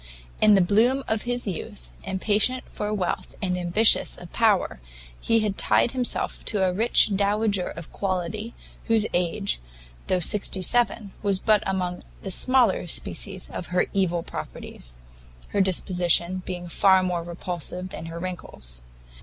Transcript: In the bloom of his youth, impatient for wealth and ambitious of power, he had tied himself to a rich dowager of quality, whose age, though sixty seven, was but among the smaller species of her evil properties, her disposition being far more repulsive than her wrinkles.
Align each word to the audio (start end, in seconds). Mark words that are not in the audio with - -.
In 0.41 0.55
the 0.55 0.61
bloom 0.61 1.03
of 1.07 1.21
his 1.29 1.45
youth, 1.45 1.91
impatient 2.03 2.63
for 2.67 2.91
wealth 2.91 3.35
and 3.39 3.55
ambitious 3.55 4.17
of 4.17 4.33
power, 4.33 4.81
he 5.19 5.41
had 5.41 5.59
tied 5.59 5.91
himself 5.91 6.43
to 6.45 6.65
a 6.67 6.73
rich 6.73 7.11
dowager 7.15 7.67
of 7.69 7.91
quality, 7.91 8.55
whose 8.85 9.05
age, 9.13 9.59
though 10.07 10.19
sixty 10.19 10.63
seven, 10.63 11.11
was 11.21 11.37
but 11.37 11.61
among 11.67 12.03
the 12.23 12.31
smaller 12.31 12.87
species 12.87 13.47
of 13.47 13.67
her 13.67 13.85
evil 13.93 14.23
properties, 14.23 14.95
her 15.49 15.61
disposition 15.61 16.41
being 16.47 16.67
far 16.67 17.03
more 17.03 17.21
repulsive 17.21 17.89
than 17.89 18.07
her 18.07 18.17
wrinkles. 18.17 18.81